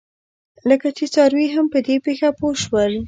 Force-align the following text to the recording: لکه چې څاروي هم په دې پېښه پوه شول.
لکه 0.69 0.87
چې 0.97 1.05
څاروي 1.13 1.47
هم 1.55 1.65
په 1.73 1.79
دې 1.85 1.95
پېښه 2.05 2.29
پوه 2.39 2.55
شول. 2.63 2.93